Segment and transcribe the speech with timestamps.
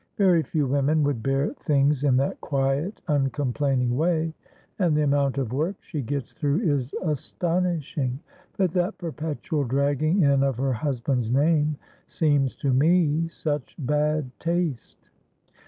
[0.17, 4.33] "Very few women would bear things in that quiet, uncomplaining way,
[4.79, 8.17] and the amount of work she gets through is astonishing;
[8.57, 11.75] but that perpetual dragging in of her husband's name
[12.07, 15.11] seems to me such bad taste."